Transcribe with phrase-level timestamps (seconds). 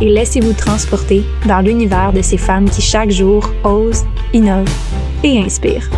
[0.00, 4.68] et laissez-vous transporter dans l'univers de ces femmes qui chaque jour osent, innovent
[5.22, 5.90] et inspirent.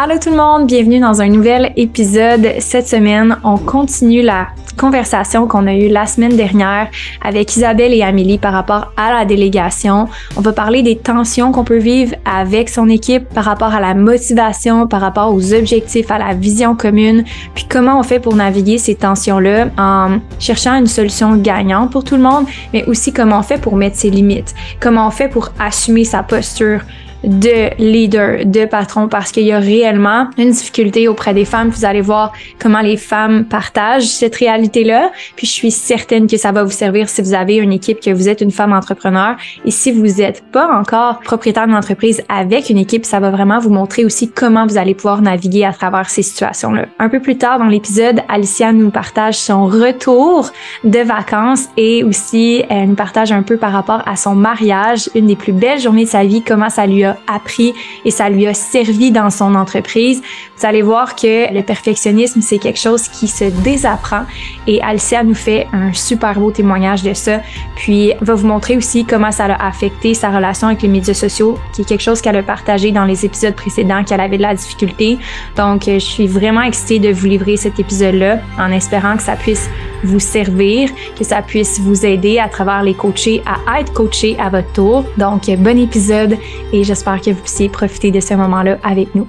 [0.00, 2.52] Allô tout le monde, bienvenue dans un nouvel épisode.
[2.60, 4.46] Cette semaine, on continue la
[4.76, 6.86] conversation qu'on a eue la semaine dernière
[7.20, 10.06] avec Isabelle et Amélie par rapport à la délégation.
[10.36, 13.94] On va parler des tensions qu'on peut vivre avec son équipe par rapport à la
[13.94, 17.24] motivation, par rapport aux objectifs, à la vision commune,
[17.56, 22.14] puis comment on fait pour naviguer ces tensions-là en cherchant une solution gagnante pour tout
[22.14, 25.48] le monde, mais aussi comment on fait pour mettre ses limites, comment on fait pour
[25.58, 26.82] assumer sa posture
[27.24, 31.68] de leader, de patron, parce qu'il y a réellement une difficulté auprès des femmes.
[31.68, 35.10] Vous allez voir comment les femmes partagent cette réalité-là.
[35.36, 38.10] Puis je suis certaine que ça va vous servir si vous avez une équipe, que
[38.10, 39.36] vous êtes une femme entrepreneur.
[39.64, 43.58] Et si vous n'êtes pas encore propriétaire d'une entreprise avec une équipe, ça va vraiment
[43.58, 46.86] vous montrer aussi comment vous allez pouvoir naviguer à travers ces situations-là.
[46.98, 50.50] Un peu plus tard dans l'épisode, Alicia nous partage son retour
[50.84, 55.26] de vacances et aussi elle nous partage un peu par rapport à son mariage, une
[55.26, 57.74] des plus belles journées de sa vie, comment ça lui a appris
[58.04, 60.22] et ça lui a servi dans son entreprise.
[60.56, 64.22] Vous allez voir que le perfectionnisme, c'est quelque chose qui se désapprend
[64.66, 67.40] et Alicia nous fait un super beau témoignage de ça.
[67.76, 71.58] Puis va vous montrer aussi comment ça a affecté sa relation avec les médias sociaux,
[71.72, 74.54] qui est quelque chose qu'elle a partagé dans les épisodes précédents, qu'elle avait de la
[74.54, 75.18] difficulté.
[75.56, 79.68] Donc, je suis vraiment excitée de vous livrer cet épisode-là en espérant que ça puisse
[80.04, 84.48] vous servir, que ça puisse vous aider à travers les coachés à être coaché à
[84.48, 85.04] votre tour.
[85.16, 86.36] Donc, bon épisode
[86.72, 89.28] et j'espère que vous puissiez profiter de ce moment-là avec nous.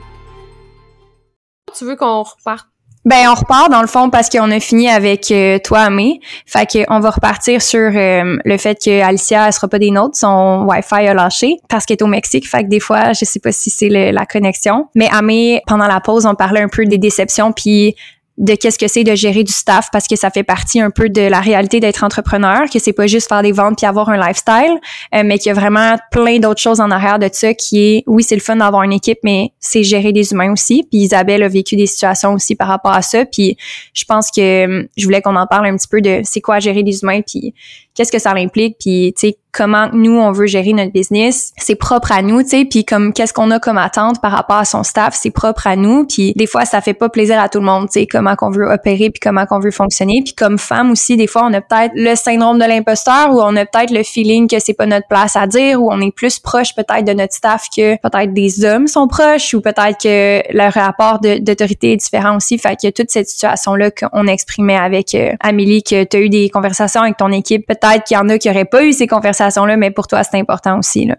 [1.78, 2.68] Tu veux qu'on reparte?
[3.06, 6.19] Ben on repart dans le fond parce qu'on a fini avec euh, toi Amé.
[6.46, 10.18] Fait qu'on va repartir sur euh, le fait que Alicia elle sera pas des nôtres,
[10.18, 12.47] son Wi-Fi a lâché parce qu'elle est au Mexique.
[12.47, 14.88] Fait que des fois, je sais pas si c'est la connexion.
[14.96, 17.96] Mais Amé, pendant la pause, on parlait un peu des déceptions puis
[18.39, 21.09] de qu'est-ce que c'est de gérer du staff parce que ça fait partie un peu
[21.09, 24.17] de la réalité d'être entrepreneur, que c'est pas juste faire des ventes puis avoir un
[24.17, 24.79] lifestyle,
[25.13, 28.03] euh, mais qu'il y a vraiment plein d'autres choses en arrière de ça qui est,
[28.07, 30.88] oui, c'est le fun d'avoir une équipe, mais c'est gérer des humains aussi.
[30.89, 33.25] Puis Isabelle a vécu des situations aussi par rapport à ça.
[33.25, 33.57] Puis
[33.94, 36.59] je pense que hum, je voulais qu'on en parle un petit peu de c'est quoi
[36.59, 37.53] gérer des humains puis
[37.94, 41.75] qu'est-ce que ça implique puis tu sais comment nous on veut gérer notre business, c'est
[41.75, 44.65] propre à nous, tu sais, puis comme qu'est-ce qu'on a comme attente par rapport à
[44.65, 47.59] son staff, c'est propre à nous, puis des fois ça fait pas plaisir à tout
[47.59, 50.57] le monde, tu sais, comment qu'on veut opérer puis comment qu'on veut fonctionner, puis comme
[50.57, 53.91] femme aussi des fois on a peut-être le syndrome de l'imposteur ou on a peut-être
[53.91, 57.05] le feeling que c'est pas notre place à dire ou on est plus proche peut-être
[57.05, 61.93] de notre staff que peut-être des hommes sont proches ou peut-être que leur rapport d'autorité
[61.93, 66.03] est différent aussi, fait que toute cette situation là qu'on exprimait avec euh, Amélie que
[66.03, 68.65] tu as eu des conversations avec ton équipe, peut-être qu'il y en a qui auraient
[68.65, 69.38] pas eu ces conversations
[69.77, 71.05] mais pour toi, c'est important aussi.
[71.05, 71.16] Là.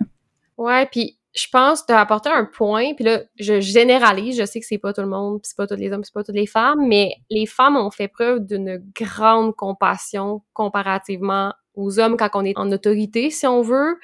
[0.56, 4.66] Ouais, puis je pense de apporter un point, puis là, je généralise, je sais que
[4.66, 6.86] c'est pas tout le monde, c'est pas tous les hommes, c'est pas toutes les femmes,
[6.86, 12.58] mais les femmes ont fait preuve d'une grande compassion comparativement aux hommes quand on est
[12.58, 13.96] en autorité, si on veut.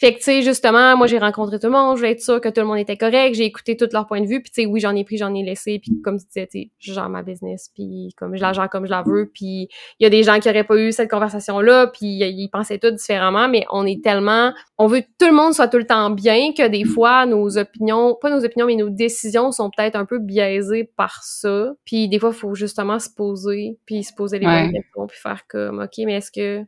[0.00, 2.40] Fait que, tu sais, justement, moi, j'ai rencontré tout le monde, je voulais être sûre
[2.40, 4.62] que tout le monde était correct, j'ai écouté tous leurs points de vue, puis tu
[4.62, 6.92] sais, oui, j'en ai pris, j'en ai laissé, puis comme tu disais, tu sais, je
[6.92, 9.68] gère ma business, puis comme je la gère comme je la veux, puis
[9.98, 12.92] il y a des gens qui auraient pas eu cette conversation-là, puis ils pensaient tout
[12.92, 14.52] différemment, mais on est tellement...
[14.78, 17.58] On veut que tout le monde soit tout le temps bien, que des fois, nos
[17.58, 22.08] opinions, pas nos opinions, mais nos décisions sont peut-être un peu biaisées par ça, puis
[22.08, 25.42] des fois, il faut justement se poser, puis se poser les bonnes questions, puis faire
[25.48, 26.64] comme, OK, mais est-ce que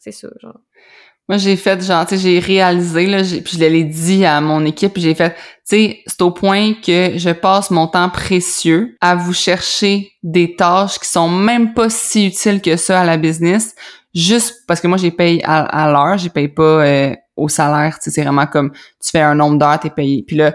[0.00, 0.58] c'est ça, genre?
[1.28, 4.64] Moi, j'ai fait, genre, tu sais, j'ai réalisé, là, puis je l'ai dit à mon
[4.64, 9.14] équipe, j'ai fait, tu sais, c'est au point que je passe mon temps précieux à
[9.14, 13.74] vous chercher des tâches qui sont même pas si utiles que ça à la business,
[14.14, 18.04] juste parce que moi, j'ai payé à, l'heure, j'ai payé pas euh, au salaire, tu
[18.04, 20.24] sais, c'est vraiment comme, tu fais un nombre d'heures, t'es payé.
[20.26, 20.52] Puis là,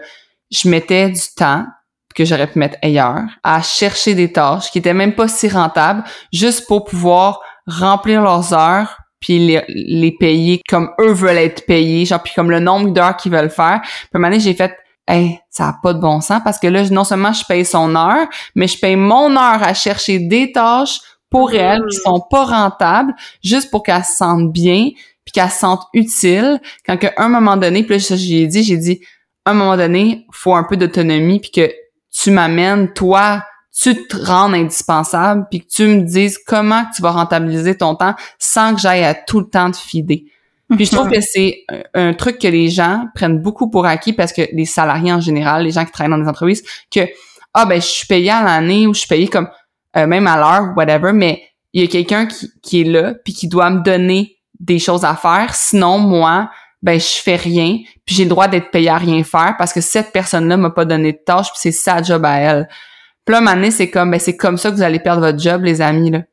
[0.52, 1.66] je mettais du temps
[2.14, 6.04] que j'aurais pu mettre ailleurs à chercher des tâches qui étaient même pas si rentables,
[6.34, 12.06] juste pour pouvoir remplir leurs heures puis les, les payer comme eux veulent être payés,
[12.06, 13.82] genre puis comme le nombre d'heures qu'ils veulent faire.
[13.82, 14.76] Puis à un moment donné, j'ai fait
[15.08, 17.96] hey, ça a pas de bon sens parce que là non seulement je paye son
[17.96, 21.00] heure, mais je paye mon heure à chercher des tâches
[21.30, 24.90] pour elle qui sont pas rentables juste pour qu'elle se sente bien
[25.26, 28.78] puis qu'elle se sente utile quand qu'à un moment donné puis là j'ai dit j'ai
[28.78, 29.02] dit
[29.46, 31.72] à un moment donné faut un peu d'autonomie puis que
[32.12, 33.44] tu m'amènes toi
[33.80, 38.16] tu te rends indispensable puis que tu me dises comment tu vas rentabiliser ton temps
[38.40, 40.26] sans que j'aille à tout le temps te fider.
[40.76, 41.64] Puis je trouve que c'est
[41.94, 45.64] un, truc que les gens prennent beaucoup pour acquis parce que les salariés en général,
[45.64, 47.02] les gens qui travaillent dans des entreprises, que
[47.54, 49.48] ah ben je suis payé à l'année ou je suis payé comme
[49.96, 53.34] euh, même à l'heure, whatever, mais il y a quelqu'un qui, qui est là puis
[53.34, 55.54] qui doit me donner des choses à faire.
[55.54, 56.50] Sinon moi,
[56.82, 59.82] ben je fais rien puis j'ai le droit d'être payé à rien faire parce que
[59.82, 62.68] cette personne-là m'a pas donné de tâche puis c'est sa job à elle.
[63.28, 65.64] Puis là, un c'est comme, ben, c'est comme ça que vous allez perdre votre job,
[65.66, 66.24] les amis, là.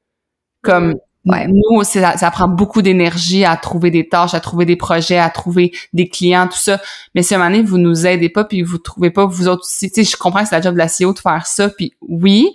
[0.62, 0.94] Comme,
[1.26, 1.48] ouais.
[1.48, 5.28] nous, ça, ça prend beaucoup d'énergie à trouver des tâches, à trouver des projets, à
[5.28, 6.80] trouver des clients, tout ça.
[7.16, 9.64] Mais si à un moment vous nous aidez pas, puis vous trouvez pas vous autres
[9.64, 11.68] aussi, tu sais, je comprends que c'est la job de la CEO de faire ça,
[11.68, 12.54] puis oui,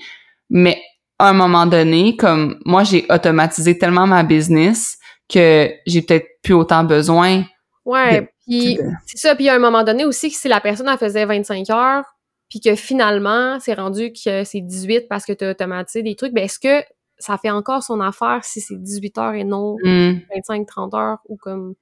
[0.49, 0.81] mais
[1.19, 4.97] à un moment donné, comme, moi, j'ai automatisé tellement ma business
[5.27, 7.43] que j'ai peut-être plus autant besoin.
[7.83, 11.25] Ouais, puis c'est ça, puis à un moment donné aussi, si la personne, elle faisait
[11.25, 12.05] 25 heures,
[12.49, 16.33] puis que finalement, c'est rendu que c'est 18 parce que tu as automatisé des trucs,
[16.33, 16.83] ben est-ce que
[17.17, 20.65] ça fait encore son affaire si c'est 18 heures et non 25, hmm.
[20.65, 21.75] 30 heures ou comme...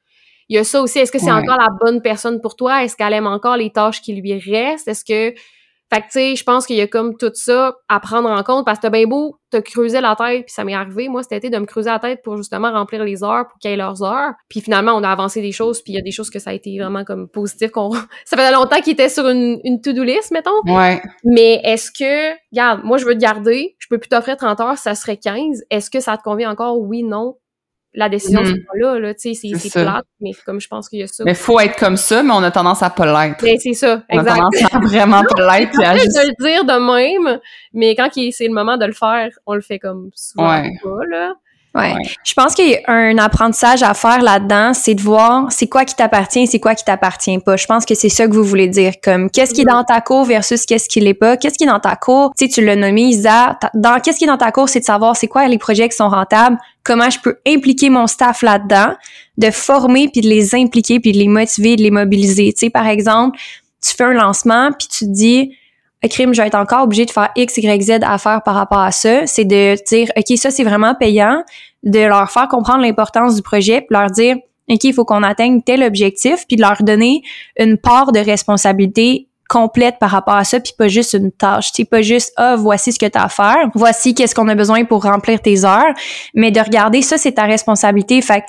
[0.49, 0.99] Il y a ça aussi.
[0.99, 2.81] Est-ce que c'est encore la bonne personne pour toi?
[2.81, 4.87] Est-ce qu'elle aime encore les tâches qui lui restent?
[4.87, 5.37] Est-ce que
[5.89, 8.43] fait que, tu sais, je pense qu'il y a comme tout ça à prendre en
[8.43, 11.23] compte parce que t'as bien beau te creuser la tête, puis ça m'est arrivé, moi,
[11.23, 13.73] cet été, de me creuser la tête pour justement remplir les heures, pour qu'il y
[13.73, 14.33] ait leurs heures.
[14.49, 16.49] Puis finalement, on a avancé des choses, puis il y a des choses que ça
[16.49, 17.71] a été vraiment comme positif.
[17.71, 17.91] qu'on
[18.25, 20.51] Ça faisait longtemps qu'il était sur une, une to-do list, mettons.
[20.65, 21.01] Ouais.
[21.23, 24.77] Mais est-ce que, regarde, moi, je veux te garder, je peux plus t'offrir 30 heures,
[24.77, 25.63] ça serait 15.
[25.69, 26.81] Est-ce que ça te convient encore?
[26.81, 27.37] Oui, non
[27.97, 28.63] la décision mm.
[28.75, 31.23] là, là tu sais, c'est plate, mais comme je pense qu'il y a ça.
[31.25, 33.43] Mais faut être comme ça, mais on a tendance à pas l'être.
[33.43, 34.31] Mais c'est ça, on exact.
[34.31, 35.81] a tendance à vraiment pas l'être.
[35.83, 36.15] à juste...
[36.15, 37.39] de le dire de même,
[37.73, 40.71] mais quand c'est le moment de le faire, on le fait comme souvent ouais.
[40.83, 41.33] pas, là.
[41.77, 41.93] Ouais.
[42.23, 45.85] Je pense qu'il y a un apprentissage à faire là-dedans, c'est de voir c'est quoi
[45.85, 47.55] qui t'appartient, c'est quoi qui t'appartient pas.
[47.55, 50.01] Je pense que c'est ça que vous voulez dire, comme qu'est-ce qui est dans ta
[50.01, 51.37] cour versus qu'est-ce qui l'est pas.
[51.37, 54.23] Qu'est-ce qui est dans ta cour, tu sais, tu l'as nommé Isa, dans qu'est-ce qui
[54.23, 57.09] est dans ta cour, c'est de savoir c'est quoi les projets qui sont rentables, comment
[57.11, 58.95] je peux impliquer mon staff là-dedans,
[59.37, 62.53] de former puis de les impliquer puis de les motiver, de les mobiliser.
[62.53, 63.37] Tu sais, par exemple,
[63.81, 65.51] tu fais un lancement puis tu te dis
[66.03, 68.79] crime, je vais être encore obligé de faire X, Y, Z à faire par rapport
[68.79, 69.25] à ça.
[69.25, 71.43] C'est de dire, OK, ça, c'est vraiment payant,
[71.83, 74.37] de leur faire comprendre l'importance du projet, puis leur dire,
[74.69, 77.21] OK, il faut qu'on atteigne tel objectif, puis de leur donner
[77.57, 81.71] une part de responsabilité complète par rapport à ça, puis pas juste une tâche.
[81.71, 84.55] Tu pas juste, ah, voici ce que tu as à faire, voici qu'est-ce qu'on a
[84.55, 85.93] besoin pour remplir tes heures,
[86.33, 88.21] mais de regarder ça, c'est ta responsabilité.
[88.21, 88.43] Fait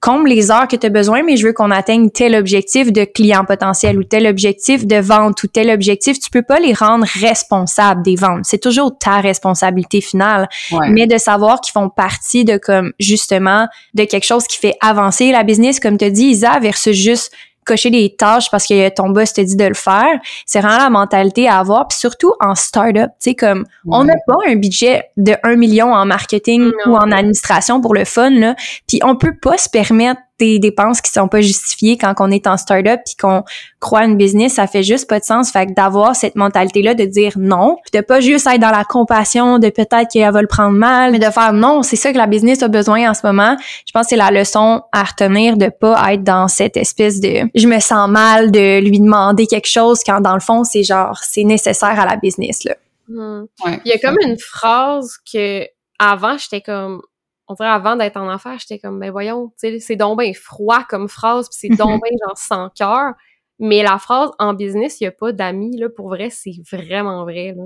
[0.00, 3.04] comble les heures que tu as besoin, mais je veux qu'on atteigne tel objectif de
[3.04, 6.18] client potentiel ou tel objectif de vente ou tel objectif.
[6.18, 8.44] Tu peux pas les rendre responsables des ventes.
[8.44, 10.48] C'est toujours ta responsabilité finale.
[10.88, 15.32] Mais de savoir qu'ils font partie de comme justement de quelque chose qui fait avancer
[15.32, 17.32] la business, comme tu dis, Isa, versus juste
[17.64, 20.18] cocher des tâches parce que ton boss te dit de le faire.
[20.46, 21.88] C'est vraiment la mentalité à avoir.
[21.88, 25.92] Puis surtout en start-up, tu sais, comme on n'a pas un budget de 1 million
[25.92, 28.54] en marketing ou en administration pour le fun, là.
[28.88, 32.46] Puis on peut pas se permettre des dépenses qui sont pas justifiées quand on est
[32.46, 33.44] en start-up puis qu'on
[33.78, 35.50] croit une business, ça fait juste pas de sens.
[35.50, 38.84] Fait que d'avoir cette mentalité-là de dire non, puis de pas juste être dans la
[38.84, 42.18] compassion de peut-être qu'elle va le prendre mal, mais de faire non, c'est ça que
[42.18, 43.56] la business a besoin en ce moment.
[43.86, 47.48] Je pense que c'est la leçon à retenir de pas être dans cette espèce de
[47.54, 51.18] je me sens mal de lui demander quelque chose quand dans le fond c'est genre
[51.22, 52.74] c'est nécessaire à la business là.
[53.08, 53.44] Hmm.
[53.84, 55.66] Il y a comme une phrase que
[55.98, 57.02] avant j'étais comme
[57.50, 61.08] on dirait avant d'être en enfer, j'étais comme, ben voyons, c'est donc bien froid comme
[61.08, 63.14] phrase, puis c'est donc bien genre sans cœur.
[63.58, 67.24] Mais la phrase en business, il n'y a pas d'amis, là, pour vrai, c'est vraiment
[67.24, 67.54] vrai.
[67.54, 67.64] Là.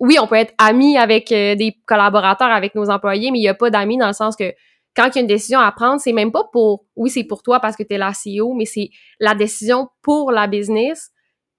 [0.00, 3.48] oui, on peut être amis avec euh, des collaborateurs, avec nos employés, mais il n'y
[3.48, 4.52] a pas d'amis dans le sens que
[4.94, 7.42] quand il y a une décision à prendre, c'est même pas pour, oui, c'est pour
[7.42, 11.10] toi parce que tu es la CEO, mais c'est la décision pour la business,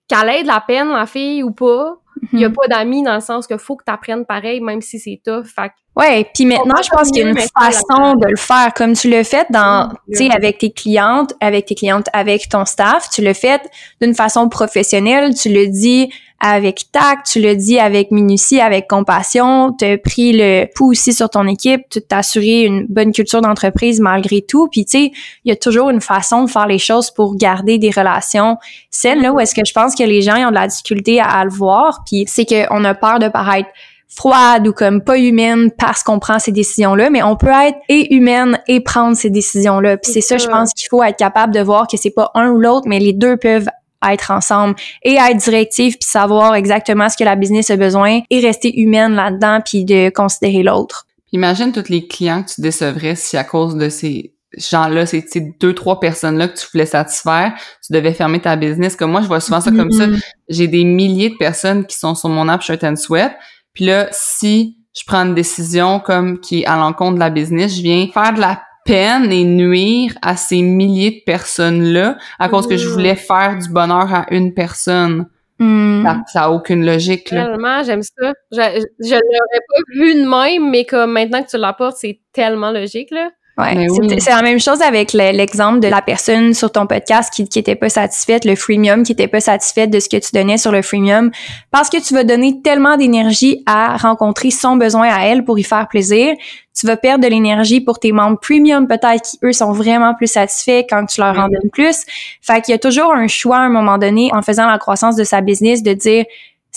[0.08, 1.98] qu'elle aide la peine, la fille, ou pas.
[2.34, 2.56] Il n'y a mhm.
[2.56, 5.46] pas d'amis dans le sens qu'il faut que tu apprennes pareil, même si c'est tough.
[5.46, 8.94] Fait Ouais, puis maintenant, je pense qu'il y a une façon de le faire, comme
[8.94, 13.10] tu le fais dans, tu sais, avec tes clientes, avec tes clientes, avec ton staff,
[13.10, 13.60] tu le fais
[14.00, 19.74] d'une façon professionnelle, tu le dis avec tact, tu le dis avec minutie, avec compassion,
[19.78, 23.42] tu as pris le pouls aussi sur ton équipe, tu t'as assuré une bonne culture
[23.42, 25.12] d'entreprise malgré tout, puis tu sais,
[25.46, 28.58] il y a toujours une façon de faire les choses pour garder des relations
[28.92, 31.20] saines, là où est-ce que je pense que les gens ils ont de la difficulté
[31.20, 33.70] à, à le voir, puis c'est qu'on a peur de paraître
[34.08, 38.16] froide ou comme pas humaine parce qu'on prend ces décisions-là, mais on peut être et
[38.16, 39.98] humaine et prendre ces décisions-là.
[39.98, 42.50] Puis c'est ça, je pense qu'il faut être capable de voir que c'est pas un
[42.50, 43.68] ou l'autre, mais les deux peuvent
[44.10, 48.40] être ensemble et être directif puis savoir exactement ce que la business a besoin et
[48.40, 51.06] rester humaine là-dedans puis de considérer l'autre.
[51.34, 55.24] Imagine tous les clients que tu décevrais si à cause de ces gens-là, ces,
[55.60, 57.54] deux, trois personnes-là que tu voulais satisfaire,
[57.86, 58.96] tu devais fermer ta business.
[58.96, 60.08] Comme moi, je vois souvent ça comme ça.
[60.08, 60.22] Mm-hmm.
[60.50, 63.34] J'ai des milliers de personnes qui sont sur mon app Shirt and Sweat.
[63.74, 67.76] Puis là, si je prends une décision comme qui est à l'encontre de la business,
[67.76, 72.68] je viens faire de la peine et nuire à ces milliers de personnes-là à cause
[72.68, 75.28] que je voulais faire du bonheur à une personne.
[75.60, 76.06] Mm.
[76.28, 77.32] Ça, a aucune logique.
[77.32, 77.46] Là.
[77.46, 78.34] Tellement, j'aime ça.
[78.52, 82.72] Je, je l'aurais pas vu de même, mais comme maintenant que tu l'apportes, c'est tellement
[82.72, 83.32] logique, là.
[83.58, 83.88] Ouais,
[84.20, 87.76] c'est la même chose avec l'exemple de la personne sur ton podcast qui qui était
[87.76, 90.84] pas satisfaite, le freemium qui était pas satisfaite de ce que tu donnais sur le
[90.84, 91.32] freemium,
[91.72, 95.64] parce que tu vas donner tellement d'énergie à rencontrer son besoin à elle pour y
[95.64, 96.36] faire plaisir,
[96.76, 100.28] tu vas perdre de l'énergie pour tes membres premium peut-être qui eux sont vraiment plus
[100.28, 102.06] satisfaits quand tu leur en donnes plus.
[102.42, 105.16] Fait qu'il y a toujours un choix à un moment donné en faisant la croissance
[105.16, 106.26] de sa business de dire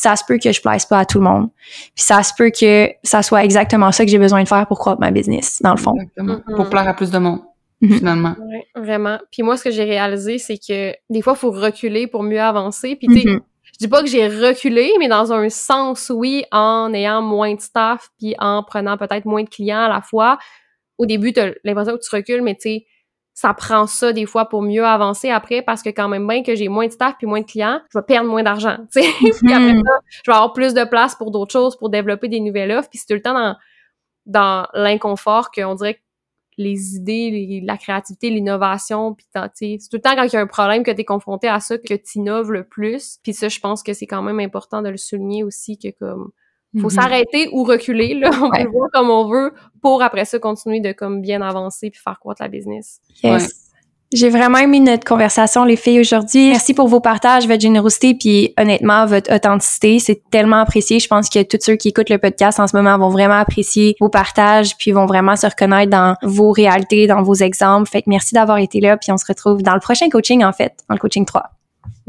[0.00, 1.50] ça se peut que je plaise pas à tout le monde.
[1.94, 4.78] Puis ça se peut que ça soit exactement ça que j'ai besoin de faire pour
[4.78, 5.94] croître ma business, dans le fond.
[5.94, 6.36] Exactement.
[6.36, 6.56] Mm-hmm.
[6.56, 7.40] Pour plaire à plus de monde.
[7.82, 7.98] Mm-hmm.
[7.98, 8.34] Finalement.
[8.40, 9.18] Oui, vraiment.
[9.30, 12.40] Puis moi, ce que j'ai réalisé, c'est que des fois, il faut reculer pour mieux
[12.40, 12.96] avancer.
[12.96, 13.40] Puis tu sais, mm-hmm.
[13.64, 17.60] je dis pas que j'ai reculé, mais dans un sens, oui, en ayant moins de
[17.60, 20.38] staff, puis en prenant peut-être moins de clients à la fois.
[20.96, 22.86] Au début, tu as l'impression que tu recules, mais tu sais,
[23.40, 26.54] ça prend ça des fois pour mieux avancer après parce que quand même bien que
[26.54, 29.10] j'ai moins de staff puis moins de clients, je vais perdre moins d'argent, tu sais.
[29.18, 29.82] puis après mhm.
[29.82, 32.90] ça, je vais avoir plus de place pour d'autres choses, pour développer des nouvelles offres.
[32.90, 33.56] Puis c'est tout le temps dans,
[34.26, 36.00] dans l'inconfort qu'on dirait que
[36.58, 40.46] les idées, la créativité, l'innovation, puis c'est tout le temps quand il y a un
[40.46, 43.20] problème que tu es confronté à ça que tu innoves le plus.
[43.22, 46.30] Puis ça, je pense que c'est quand même important de le souligner aussi que comme
[46.78, 46.94] faut mm-hmm.
[46.94, 48.30] s'arrêter ou reculer, là.
[48.42, 51.90] On peut le voir comme on veut pour après ça continuer de comme bien avancer
[51.90, 53.00] puis faire croître la business.
[53.22, 53.70] Yes.
[54.12, 56.48] J'ai vraiment aimé notre conversation, les filles, aujourd'hui.
[56.48, 60.00] Merci pour vos partages, votre générosité, puis honnêtement, votre authenticité.
[60.00, 60.98] C'est tellement apprécié.
[60.98, 63.94] Je pense que tous ceux qui écoutent le podcast en ce moment vont vraiment apprécier
[64.00, 67.88] vos partages, puis vont vraiment se reconnaître dans vos réalités, dans vos exemples.
[67.88, 70.52] Fait que merci d'avoir été là, puis on se retrouve dans le prochain coaching, en
[70.52, 71.44] fait, dans le coaching 3.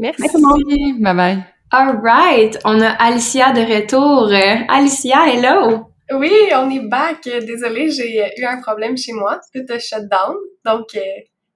[0.00, 0.22] Merci.
[0.22, 1.44] merci bye bye.
[1.74, 4.30] Alright, on a Alicia de retour.
[4.68, 5.86] Alicia, hello!
[6.12, 7.24] Oui, on est back.
[7.24, 9.40] Désolée, j'ai eu un problème chez moi.
[9.54, 10.36] Tout a shut down.
[10.66, 11.00] Donc, euh,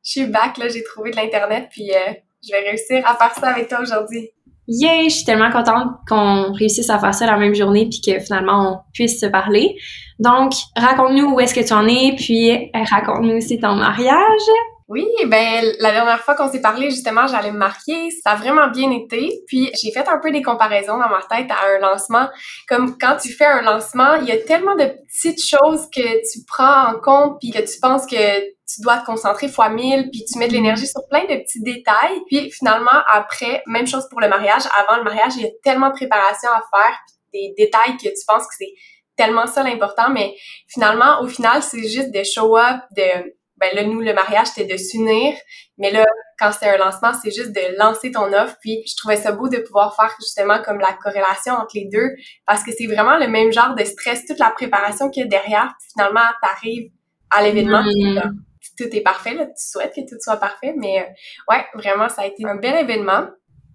[0.02, 0.56] je suis back.
[0.56, 1.68] Là, j'ai trouvé de l'Internet.
[1.70, 4.30] Puis, euh, je vais réussir à faire ça avec toi aujourd'hui.
[4.68, 5.10] Yay!
[5.10, 8.72] Je suis tellement contente qu'on réussisse à faire ça la même journée puis que finalement,
[8.72, 9.76] on puisse se parler.
[10.18, 12.16] Donc, raconte-nous où est-ce que tu en es.
[12.16, 14.48] Puis, euh, raconte-nous aussi ton mariage.
[14.88, 18.10] Oui, ben la dernière fois qu'on s'est parlé, justement, j'allais me marquer.
[18.22, 19.42] Ça a vraiment bien été.
[19.48, 22.28] Puis j'ai fait un peu des comparaisons dans ma tête à un lancement.
[22.68, 26.44] Comme quand tu fais un lancement, il y a tellement de petites choses que tu
[26.46, 30.24] prends en compte puis que tu penses que tu dois te concentrer fois mille, puis
[30.24, 32.20] tu mets de l'énergie sur plein de petits détails.
[32.28, 34.62] Puis finalement, après, même chose pour le mariage.
[34.78, 36.96] Avant le mariage, il y a tellement de préparation à faire,
[37.32, 38.72] des détails que tu penses que c'est
[39.16, 40.34] tellement ça l'important, mais
[40.68, 44.72] finalement, au final, c'est juste de show up, de ben là, nous, le mariage, c'était
[44.72, 45.34] de s'unir.
[45.78, 46.04] Mais là,
[46.38, 48.56] quand c'est un lancement, c'est juste de lancer ton offre.
[48.60, 52.10] Puis je trouvais ça beau de pouvoir faire justement comme la corrélation entre les deux
[52.46, 55.28] parce que c'est vraiment le même genre de stress, toute la préparation qu'il y a
[55.28, 55.74] derrière.
[55.78, 56.90] Puis finalement, t'arrives
[57.30, 57.82] à l'événement.
[57.82, 58.36] Mm.
[58.78, 59.46] Tout est parfait, là.
[59.46, 60.74] Tu souhaites que tout soit parfait.
[60.76, 63.28] Mais euh, ouais, vraiment, ça a été un bel événement.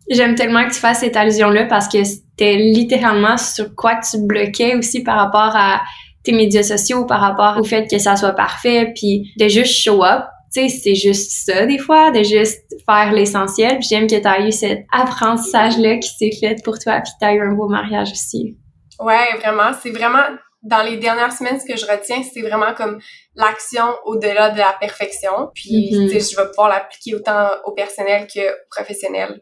[0.09, 4.75] J'aime tellement que tu fasses cette allusion-là parce que c'était littéralement sur quoi tu bloquais
[4.75, 5.81] aussi par rapport à
[6.23, 10.03] tes médias sociaux par rapport au fait que ça soit parfait, puis de juste show
[10.03, 10.23] up.
[10.53, 13.81] Tu sais, c'est juste ça des fois, de juste faire l'essentiel.
[13.81, 17.33] J'aime que tu as eu cet apprentissage-là qui s'est fait pour toi, puis tu as
[17.33, 18.57] eu un beau mariage aussi.
[18.99, 19.71] Ouais, vraiment.
[19.81, 20.23] C'est vraiment,
[20.61, 22.99] dans les dernières semaines, ce que je retiens, c'est vraiment comme
[23.35, 25.49] l'action au-delà de la perfection.
[25.55, 26.11] Puis, mm-hmm.
[26.11, 29.41] tu sais, je vais pouvoir l'appliquer autant au personnel que au professionnel.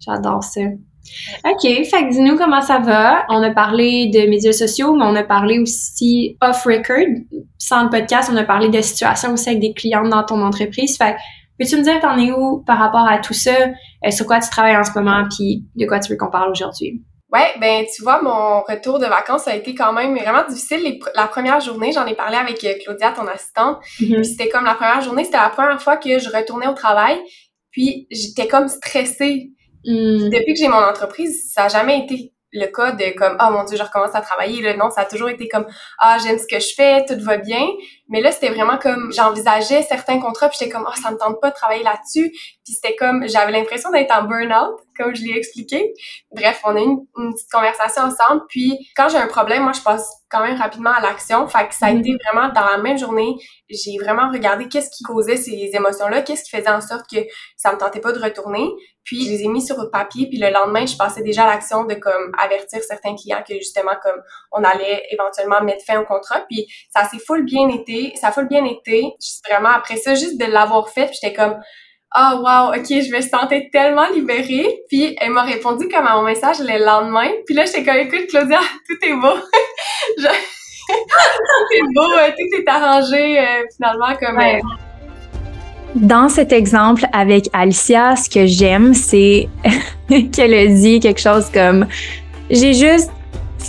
[0.00, 0.60] J'adore ça.
[1.44, 3.24] OK, fait que dis-nous comment ça va.
[3.28, 7.22] On a parlé de médias sociaux, mais on a parlé aussi off-record.
[7.58, 10.96] Sans le podcast, on a parlé de situations aussi avec des clientes dans ton entreprise.
[10.96, 11.16] Fait
[11.58, 13.54] peux-tu me dire t'en es où par rapport à tout ça?
[14.04, 16.50] Euh, sur quoi tu travailles en ce moment, puis de quoi tu veux qu'on parle
[16.50, 17.02] aujourd'hui?
[17.32, 21.00] Ouais, ben tu vois, mon retour de vacances a été quand même vraiment difficile.
[21.16, 23.78] la première journée, j'en ai parlé avec euh, Claudia, ton assistante.
[23.98, 24.14] Mm-hmm.
[24.14, 27.18] Puis c'était comme la première journée, c'était la première fois que je retournais au travail.
[27.72, 29.50] Puis j'étais comme stressée
[29.84, 30.30] Hmm.
[30.30, 33.64] Depuis que j'ai mon entreprise, ça n'a jamais été le cas de comme oh mon
[33.64, 35.66] dieu je recommence à travailler là non ça a toujours été comme
[35.98, 37.66] ah j'aime ce que je fais tout va bien
[38.08, 41.40] Mais là, c'était vraiment comme, j'envisageais certains contrats, puis j'étais comme, oh, ça me tente
[41.40, 42.30] pas de travailler là-dessus.
[42.30, 45.94] Puis c'était comme, j'avais l'impression d'être en burn-out, comme je l'ai expliqué.
[46.32, 48.42] Bref, on a eu une, petite conversation ensemble.
[48.48, 51.46] Puis quand j'ai un problème, moi, je passe quand même rapidement à l'action.
[51.46, 51.98] Fait que ça a mm.
[52.00, 53.36] été vraiment dans la même journée,
[53.68, 57.18] j'ai vraiment regardé qu'est-ce qui causait ces émotions-là, qu'est-ce qui faisait en sorte que
[57.56, 58.68] ça me tentait pas de retourner.
[59.04, 61.84] Puis je les ai mis sur papier, puis le lendemain, je passais déjà à l'action
[61.84, 64.20] de comme avertir certains clients que justement comme
[64.52, 66.40] on allait éventuellement mettre fin au contrat.
[66.50, 69.12] Puis ça s'est full bien été, ça a full bien été.
[69.48, 71.60] Vraiment après ça, juste de l'avoir fait, j'étais comme
[72.16, 74.82] ah wow, ok, je me sentais tellement libérée.
[74.88, 77.28] Puis elle m'a répondu comme à mon message le lendemain.
[77.44, 79.34] Puis là, j'étais comme écoute Claudia, tout est beau.
[80.18, 80.26] Je...
[80.26, 83.42] tout est beau, tout est arrangé euh,
[83.74, 84.38] finalement comme.
[84.38, 84.60] Euh,
[85.94, 89.48] dans cet exemple avec Alicia, ce que j'aime, c'est
[90.32, 91.86] qu'elle a dit quelque chose comme
[92.50, 93.10] j'ai juste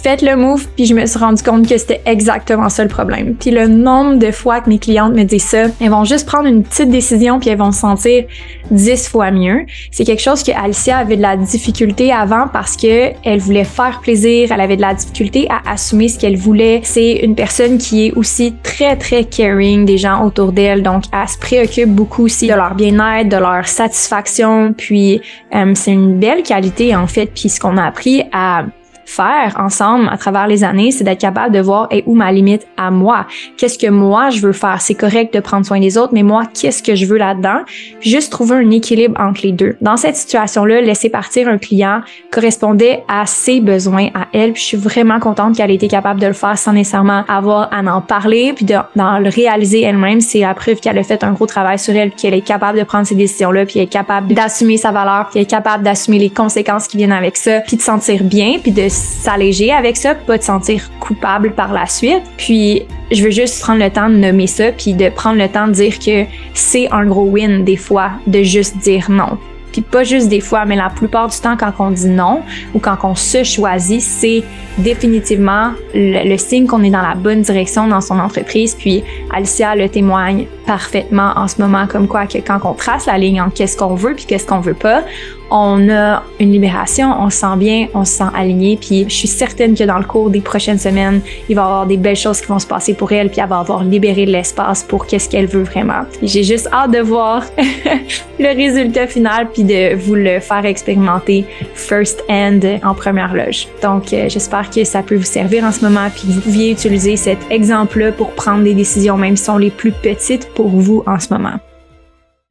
[0.01, 3.35] faites le move, puis je me suis rendu compte que c'était exactement ça le problème.
[3.35, 6.47] Puis le nombre de fois que mes clientes me disent ça, elles vont juste prendre
[6.47, 8.25] une petite décision puis elles vont se sentir
[8.71, 9.65] dix fois mieux.
[9.91, 13.99] C'est quelque chose que Alicia avait de la difficulté avant parce que elle voulait faire
[14.01, 16.81] plaisir, elle avait de la difficulté à assumer ce qu'elle voulait.
[16.83, 21.27] C'est une personne qui est aussi très très caring des gens autour d'elle, donc elle
[21.27, 24.73] se préoccupe beaucoup aussi de leur bien-être, de leur satisfaction.
[24.73, 25.21] Puis
[25.53, 27.27] euh, c'est une belle qualité en fait.
[27.27, 28.65] Puis ce qu'on a appris à
[29.05, 32.67] faire ensemble à travers les années, c'est d'être capable de voir et où ma limite
[32.77, 33.25] à moi?
[33.57, 34.81] Qu'est-ce que moi je veux faire?
[34.81, 37.61] C'est correct de prendre soin des autres, mais moi, qu'est-ce que je veux là-dedans?
[38.01, 39.75] juste trouver un équilibre entre les deux.
[39.81, 44.53] Dans cette situation-là, laisser partir un client correspondait à ses besoins à elle.
[44.53, 47.73] Puis je suis vraiment contente qu'elle ait été capable de le faire sans nécessairement avoir
[47.73, 50.21] à en parler, puis de, d'en le réaliser elle-même.
[50.21, 52.83] C'est la preuve qu'elle a fait un gros travail sur elle, qu'elle est capable de
[52.83, 56.19] prendre ces décisions-là, puis elle est capable d'assumer sa valeur, puis elle est capable d'assumer
[56.19, 60.15] les conséquences qui viennent avec ça, puis de sentir bien, puis de s'alléger avec ça,
[60.15, 62.23] pas de sentir coupable par la suite.
[62.37, 65.67] Puis je veux juste prendre le temps de nommer ça, puis de prendre le temps
[65.67, 69.37] de dire que c'est un gros win des fois de juste dire non.
[69.75, 72.79] Puis pas juste des fois, mais la plupart du temps, quand on dit non ou
[72.79, 74.41] quand on se choisit, c'est
[74.77, 78.73] définitivement le, signe qu'on est dans la bonne direction dans son entreprise.
[78.73, 83.17] Puis Alicia le témoigne parfaitement en ce moment, comme quoi que quand on trace la
[83.17, 85.03] ligne en qu'est-ce qu'on veut puis qu'est-ce qu'on veut pas,
[85.51, 88.77] on a une libération, on se sent bien, on se sent aligné.
[88.77, 91.85] Puis je suis certaine que dans le cours des prochaines semaines, il va y avoir
[91.85, 94.83] des belles choses qui vont se passer pour elle, puis elle va avoir libéré l'espace
[94.83, 96.03] pour qu'est-ce qu'elle veut vraiment.
[96.21, 97.43] J'ai juste hâte de voir
[98.39, 103.67] le résultat final, puis de vous le faire expérimenter first hand en première loge.
[103.81, 106.71] Donc euh, j'espère que ça peut vous servir en ce moment, puis que vous pouviez
[106.71, 111.03] utiliser cet exemple-là pour prendre des décisions, même si sont les plus petites pour vous
[111.05, 111.59] en ce moment.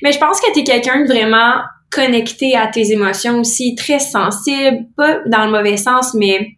[0.03, 1.63] Mais je pense que tu quelqu'un de vraiment
[1.95, 6.49] connecté à tes émotions aussi, très sensible, pas dans le mauvais sens, mais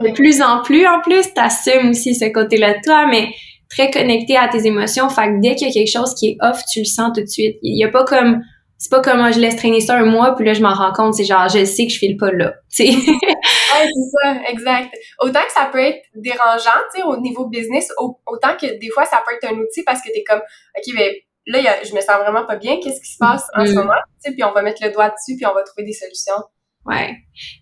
[0.00, 3.28] de plus en plus, en plus, t'assumes aussi ce côté-là de toi, mais
[3.68, 5.08] très connecté à tes émotions.
[5.10, 7.20] Fait que dès qu'il y a quelque chose qui est off, tu le sens tout
[7.20, 7.58] de suite.
[7.62, 8.40] Il y a pas comme,
[8.78, 10.92] c'est pas comme moi, je laisse traîner ça un mois, puis là, je m'en rends
[10.92, 12.96] compte, c'est genre, je sais que je file pas là, tu sais.
[12.96, 14.88] ouais, c'est ça, exact.
[15.20, 19.04] Autant que ça peut être dérangeant, tu sais, au niveau business, autant que des fois,
[19.04, 22.16] ça peut être un outil parce que t'es comme, OK, mais là, je me sens
[22.20, 22.78] vraiment pas bien.
[22.82, 23.74] Qu'est-ce qui se passe en ce mm.
[23.74, 23.92] moment?
[24.22, 26.42] puis on va mettre le doigt dessus, puis on va trouver des solutions.
[26.84, 27.16] Ouais.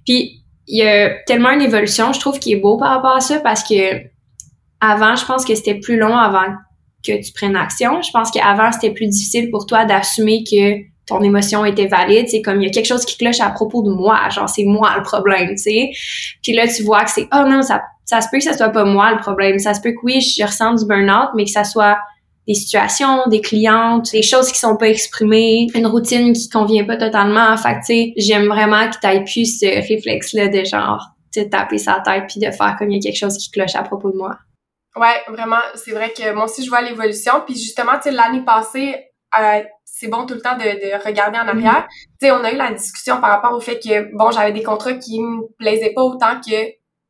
[0.04, 3.20] Puis il y a tellement une évolution, je trouve, qui est beau par rapport à
[3.20, 4.02] ça, parce que
[4.80, 6.54] avant, je pense que c'était plus long avant
[7.06, 8.02] que tu prennes action.
[8.02, 12.28] Je pense qu'avant, c'était plus difficile pour toi d'assumer que ton émotion était valide.
[12.28, 14.64] C'est comme il y a quelque chose qui cloche à propos de moi, genre c'est
[14.64, 15.90] moi le problème, tu sais.
[16.42, 18.70] Puis là, tu vois que c'est oh non, ça, ça se peut que ça soit
[18.70, 19.58] pas moi le problème.
[19.58, 21.98] Ça se peut que oui, je ressens du burn-out, mais que ça soit
[22.46, 26.96] des situations, des clientes, des choses qui sont pas exprimées, une routine qui convient pas
[26.96, 27.56] totalement.
[27.56, 32.00] Fait tu sais, j'aime vraiment que t'ailles plus ce réflexe-là de genre, te taper sa
[32.04, 34.16] tête puis de faire comme il y a quelque chose qui cloche à propos de
[34.16, 34.38] moi.
[34.94, 37.42] Ouais, vraiment, c'est vrai que moi aussi je vois l'évolution.
[37.44, 38.96] Puis justement, tu sais, l'année passée,
[39.38, 41.86] euh, c'est bon tout le temps de, de regarder en arrière.
[41.86, 42.18] Mm-hmm.
[42.20, 44.62] Tu sais, on a eu la discussion par rapport au fait que, bon, j'avais des
[44.62, 46.56] contrats qui me plaisaient pas autant que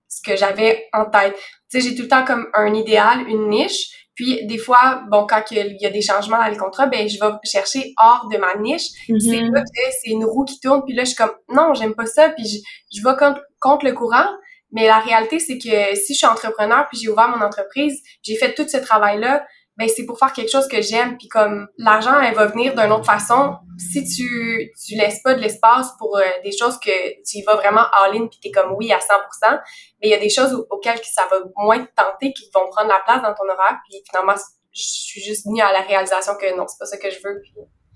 [0.08, 1.36] ce que j'avais en tête.
[1.70, 4.05] Tu sais, j'ai tout le temps comme un idéal, une niche.
[4.16, 7.20] Puis des fois, bon, quand il y a des changements dans les contrats, ben je
[7.20, 8.88] vais chercher hors de ma niche.
[9.06, 9.52] C'est mm-hmm.
[9.52, 10.82] là que c'est une roue qui tourne.
[10.84, 12.30] Puis là, je suis comme non, j'aime pas ça.
[12.30, 14.26] Puis je, je vais contre, contre le courant.
[14.72, 18.36] Mais la réalité, c'est que si je suis entrepreneur, puis j'ai ouvert mon entreprise, j'ai
[18.36, 22.18] fait tout ce travail-là, ben c'est pour faire quelque chose que j'aime puis comme l'argent
[22.20, 23.56] elle va venir d'une autre façon.
[23.78, 26.90] Si tu tu laisses pas de l'espace pour euh, des choses que
[27.28, 29.60] tu vas vraiment all-in puis t'es comme oui à 100%
[30.00, 32.88] mais il y a des choses auxquelles ça va moins te tenter qui vont prendre
[32.88, 34.34] la place dans ton horaire puis finalement
[34.72, 37.40] je suis juste venue à la réalisation que non c'est pas ça que je veux
[37.42, 37.52] puis...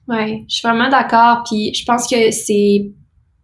[0.09, 2.93] ouais je suis vraiment d'accord puis je pense que c'est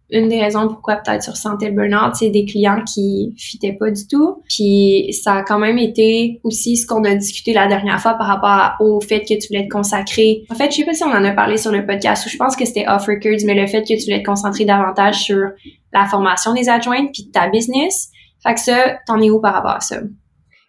[0.09, 3.91] une des raisons pourquoi peut-être tu ressentais le burn-out, c'est des clients qui fitaient pas
[3.91, 4.41] du tout.
[4.47, 8.27] Puis ça a quand même été aussi ce qu'on a discuté la dernière fois par
[8.27, 10.43] rapport au fait que tu voulais te consacrer.
[10.49, 12.37] En fait, je sais pas si on en a parlé sur le podcast ou je
[12.37, 15.49] pense que c'était off records, mais le fait que tu voulais te concentrer davantage sur
[15.93, 18.09] la formation des adjointes puis ta business.
[18.43, 19.97] Fait que ça, t'en es où par rapport à ça?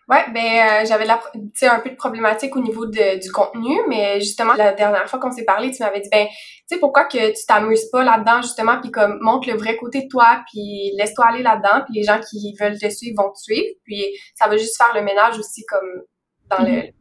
[0.09, 1.21] Ouais, ben euh, j'avais la
[1.63, 5.31] un peu de problématique au niveau de, du contenu, mais justement la dernière fois qu'on
[5.31, 6.35] s'est parlé, tu m'avais dit ben tu
[6.67, 10.09] sais pourquoi que tu t'amuses pas là-dedans justement puis comme montre le vrai côté de
[10.09, 13.69] toi puis laisse-toi aller là-dedans puis les gens qui veulent te suivre vont te suivre
[13.85, 14.03] puis
[14.35, 16.03] ça va juste faire le ménage aussi comme
[16.51, 16.93] dans le mm-hmm.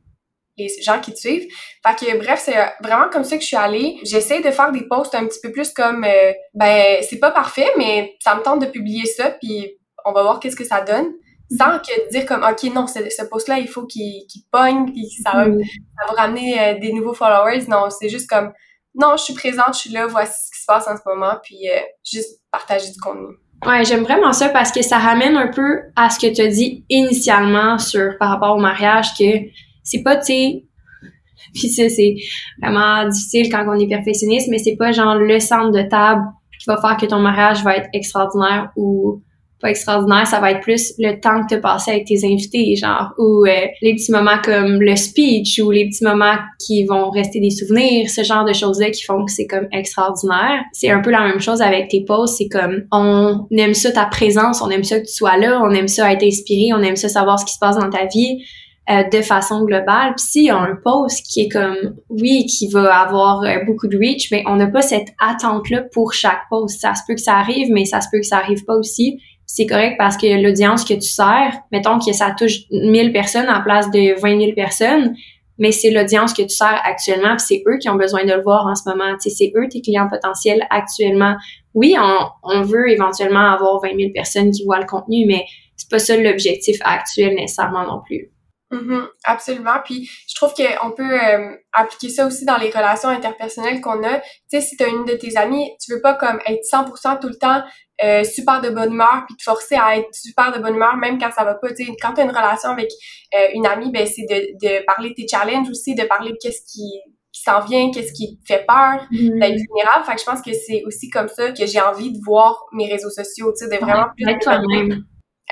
[0.57, 1.47] les gens qui te suivent.
[1.87, 3.99] Fait que bref, c'est vraiment comme ça que je suis allée.
[4.03, 7.69] J'essaie de faire des posts un petit peu plus comme euh, ben c'est pas parfait
[7.77, 11.13] mais ça me tente de publier ça puis on va voir qu'est-ce que ça donne
[11.49, 14.91] sans que dire comme ok non ce, ce post là il faut qu'il qu'il pogne
[14.91, 15.61] puis ça va mm.
[15.63, 18.51] ça va ramener euh, des nouveaux followers non c'est juste comme
[18.95, 21.37] non je suis présente je suis là voici ce qui se passe en ce moment
[21.41, 25.47] puis euh, juste partager du contenu Ouais, j'aime vraiment ça parce que ça ramène un
[25.47, 29.49] peu à ce que tu as dit initialement sur par rapport au mariage que
[29.83, 30.63] c'est pas tu sais
[31.53, 32.15] puis ça c'est
[32.61, 36.23] vraiment difficile quand on est perfectionniste mais c'est pas genre le centre de table
[36.59, 39.23] qui va faire que ton mariage va être extraordinaire ou
[39.59, 42.75] pas extraordinaire, ça va être plus le temps que tu as passé avec tes invités,
[42.75, 47.09] genre, ou euh, les petits moments comme le speech, ou les petits moments qui vont
[47.09, 50.61] rester des souvenirs, ce genre de choses-là qui font que c'est comme extraordinaire.
[50.73, 54.05] C'est un peu la même chose avec tes posts, c'est comme, on aime ça ta
[54.05, 56.95] présence, on aime ça que tu sois là, on aime ça être inspiré, on aime
[56.95, 58.43] ça savoir ce qui se passe dans ta vie.
[58.89, 60.13] Euh, de façon globale.
[60.15, 63.87] Puis s'il y a un post qui est comme oui, qui va avoir euh, beaucoup
[63.89, 66.79] de reach, mais on n'a pas cette attente-là pour chaque post.
[66.79, 69.19] Ça se peut que ça arrive, mais ça se peut que ça arrive pas aussi
[69.47, 73.63] c'est correct parce que l'audience que tu sers, mettons que ça touche 1000 personnes en
[73.63, 75.15] place de 20 000 personnes,
[75.57, 78.67] mais c'est l'audience que tu sers actuellement, c'est eux qui ont besoin de le voir
[78.67, 79.15] en ce moment.
[79.19, 81.35] C'est eux tes clients potentiels actuellement.
[81.73, 81.95] Oui,
[82.43, 85.45] on, veut éventuellement avoir 20 000 personnes qui voient le contenu, mais
[85.77, 88.31] c'est pas ça l'objectif actuel nécessairement non plus.
[88.71, 89.79] Mm-hmm, absolument.
[89.85, 94.19] Puis je trouve qu'on peut euh, appliquer ça aussi dans les relations interpersonnelles qu'on a.
[94.19, 97.29] Tu sais, si tu une de tes amies, tu veux pas comme être 100% tout
[97.29, 97.63] le temps
[98.03, 101.19] euh, super de bonne humeur puis te forcer à être super de bonne humeur même
[101.19, 101.69] quand ça va pas.
[101.69, 102.89] Tu sais, quand tu as une relation avec
[103.35, 106.37] euh, une amie, ben c'est de, de parler de tes challenges aussi, de parler de
[106.41, 107.01] qu'est-ce qui
[107.37, 109.39] qui s'en vient, qu'est-ce qui te fait peur, mm-hmm.
[109.39, 110.05] d'être vulnérable.
[110.05, 112.91] Fait que je pense que c'est aussi comme ça que j'ai envie de voir mes
[112.91, 115.03] réseaux sociaux, tu sais, de vraiment plus toi-même.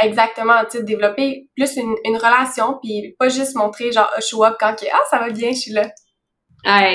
[0.02, 4.56] Exactement, tu sais, développer plus une, une relation, puis pas juste montrer genre show up
[4.60, 5.90] quand que, ah ça va bien, je suis là.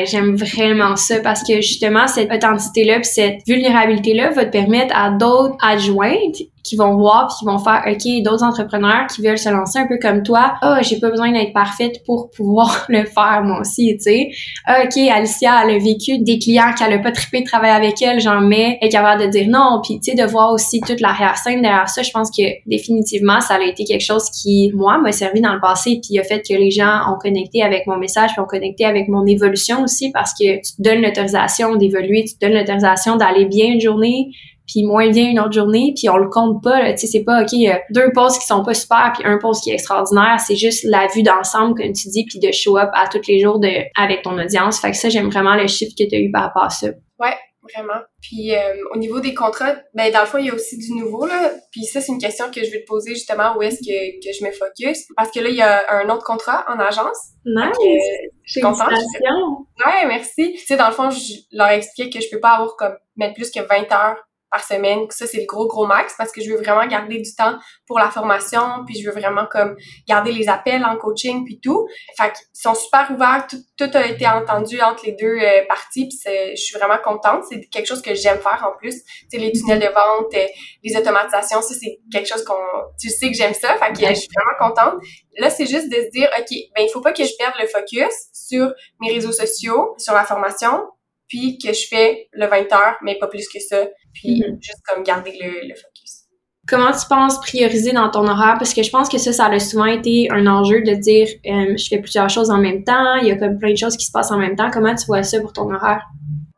[0.07, 5.11] J'aime vraiment ça parce que justement cette authenticité-là, puis cette vulnérabilité-là va te permettre à
[5.11, 9.49] d'autres adjointes qui vont voir puis qui vont faire OK, d'autres entrepreneurs qui veulent se
[9.49, 10.55] lancer un peu comme toi.
[10.63, 14.31] Ah, j'ai pas besoin d'être parfaite pour pouvoir le faire moi aussi, tu sais.
[14.67, 18.01] Ah, OK, Alicia elle a vécu des clients qu'elle a pas trippé de travailler avec
[18.03, 21.01] elle, j'en mets, est capable de dire non, puis tu sais de voir aussi toute
[21.01, 25.13] l'arrière-scène derrière ça, je pense que définitivement ça a été quelque chose qui moi m'a
[25.13, 28.31] servi dans le passé puis a fait que les gens ont connecté avec mon message,
[28.33, 32.35] puis ont connecté avec mon évolution aussi parce que tu te donnes l'autorisation d'évoluer, tu
[32.35, 34.29] te donnes l'autorisation d'aller bien une journée,
[34.71, 36.93] puis moins bien une autre journée, puis on le compte pas.
[36.93, 37.51] Tu sais, c'est pas OK,
[37.91, 40.39] deux posts qui sont pas super, puis un post qui est extraordinaire.
[40.39, 43.41] C'est juste la vue d'ensemble, comme tu dis, puis de show up à tous les
[43.41, 43.69] jours de
[44.01, 44.81] avec ton audience.
[44.81, 46.87] Fait que ça, j'aime vraiment le chiffre que tu as eu par rapport à ça.
[47.19, 47.35] Ouais,
[47.75, 48.01] vraiment.
[48.23, 50.93] Puis euh, au niveau des contrats, ben dans le fond, il y a aussi du
[50.95, 51.51] nouveau là.
[51.73, 54.33] Puis ça, c'est une question que je vais te poser justement où est-ce que, que
[54.33, 55.07] je me focus?
[55.17, 57.19] Parce que là, il y a un autre contrat en agence.
[57.45, 57.77] Nice!
[57.81, 58.89] Euh, je suis contente.
[58.89, 60.53] Ouais, merci.
[60.53, 63.35] Tu sais, dans le fond, je leur expliqué que je peux pas avoir comme mettre
[63.35, 64.17] plus que 20 heures
[64.51, 65.07] par semaine.
[65.11, 67.99] Ça, c'est le gros, gros max parce que je veux vraiment garder du temps pour
[67.99, 69.77] la formation, puis je veux vraiment comme
[70.09, 71.87] garder les appels en coaching, puis tout.
[72.17, 73.47] Fait qu'ils sont super ouverts.
[73.49, 77.45] Tout, tout, a été entendu entre les deux euh, parties, puis je suis vraiment contente.
[77.49, 79.03] C'est quelque chose que j'aime faire en plus.
[79.05, 80.47] Tu sais, les tunnels de vente, euh,
[80.83, 82.55] les automatisations, ça, c'est quelque chose qu'on...
[83.01, 85.01] Tu sais que j'aime ça, fait que je suis vraiment contente.
[85.39, 87.67] Là, c'est juste de se dire, OK, ben il faut pas que je perde le
[87.67, 90.83] focus sur mes réseaux sociaux, sur la formation,
[91.31, 94.59] puis que je fais le 20 heures, mais pas plus que ça, puis mhm.
[94.61, 96.25] juste comme garder le, focus.
[96.69, 98.57] Comment tu penses prioriser dans ton horaire?
[98.59, 101.77] Parce que je pense que ça, ça a souvent été un enjeu de dire euh,
[101.77, 104.05] je fais plusieurs choses en même temps, il y a comme plein de choses qui
[104.05, 104.71] se passent en même temps.
[104.71, 106.05] Comment tu vois ça pour ton horaire?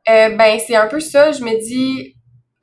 [0.09, 1.31] Euh, ben, c'est un peu ça.
[1.33, 2.17] Je me dis,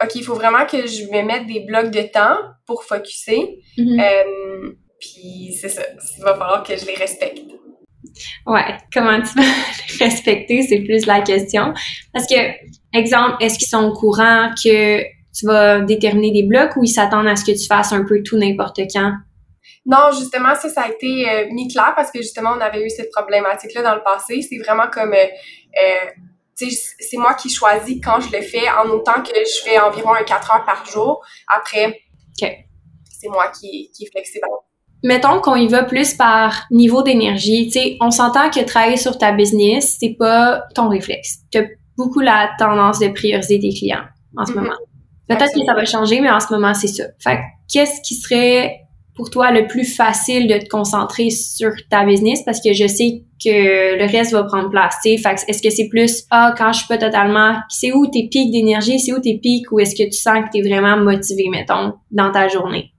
[0.03, 3.61] OK, il faut vraiment que je me mette des blocs de temps pour focuser.
[3.77, 3.99] Mhm.
[3.99, 5.83] Euh, puis c'est ça.
[6.17, 7.39] Il va falloir que je les respecte.
[8.45, 11.73] Ouais, comment tu vas respecter, c'est plus la question.
[12.13, 12.35] Parce que,
[12.93, 17.27] exemple, est-ce qu'ils sont au courant que tu vas déterminer des blocs ou ils s'attendent
[17.27, 19.13] à ce que tu fasses un peu tout n'importe quand?
[19.85, 22.89] Non, justement, ça, ça a été euh, mis clair parce que justement, on avait eu
[22.89, 24.41] cette problématique-là dans le passé.
[24.41, 26.09] C'est vraiment comme, euh, euh
[27.01, 30.23] c'est moi qui choisis quand je le fais, en autant que je fais environ un
[30.23, 31.25] 4 heures par jour.
[31.47, 32.01] Après,
[32.37, 34.45] c'est moi qui, qui est flexible.
[35.03, 37.67] Mettons qu'on y va plus par niveau d'énergie.
[37.67, 41.39] Tu sais, on s'entend que travailler sur ta business, c'est pas ton réflexe.
[41.51, 41.65] Tu as
[41.97, 44.03] beaucoup la tendance de prioriser tes clients
[44.37, 44.55] en ce mm-hmm.
[44.55, 44.75] moment.
[45.27, 47.03] Peut-être que ça va changer, mais en ce moment, c'est ça.
[47.19, 47.39] Fait
[47.71, 48.79] qu'est-ce qui serait
[49.15, 52.41] pour toi le plus facile de te concentrer sur ta business?
[52.43, 54.95] Parce que je sais que le reste va prendre place.
[55.03, 58.51] Fait est-ce que c'est plus ah quand je suis pas totalement c'est où tes pics
[58.51, 61.47] d'énergie, c'est où tes pics ou est-ce que tu sens que tu es vraiment motivé
[61.49, 62.91] mettons dans ta journée?